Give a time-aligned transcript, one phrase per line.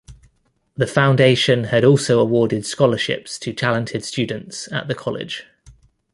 [0.77, 5.45] The Foundation had also awarded scholarships to talented students at the college.